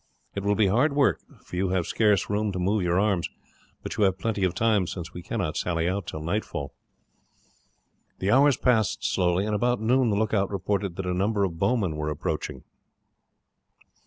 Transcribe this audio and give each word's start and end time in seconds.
It 0.33 0.41
will 0.43 0.55
be 0.55 0.65
hard 0.65 0.93
work, 0.95 1.21
for 1.45 1.55
you 1.55 1.69
have 1.69 1.85
scarce 1.85 2.27
room 2.27 2.51
to 2.53 2.57
move 2.57 2.81
your 2.81 2.99
arms, 2.99 3.29
but 3.83 3.97
you 3.97 4.03
have 4.05 4.17
plenty 4.17 4.43
of 4.43 4.55
time 4.55 4.87
since 4.87 5.13
we 5.13 5.21
cannot 5.21 5.57
sally 5.57 5.87
out 5.87 6.07
till 6.07 6.23
nightfall." 6.23 6.73
The 8.17 8.31
hours 8.31 8.57
passed 8.57 9.03
slowly, 9.03 9.45
and 9.45 9.53
about 9.53 9.79
noon 9.79 10.09
the 10.09 10.17
lookout 10.17 10.49
reported 10.49 10.95
that 10.95 11.05
a 11.05 11.13
number 11.13 11.43
of 11.43 11.59
bowmen 11.59 11.97
were 11.97 12.09
approaching. 12.09 12.63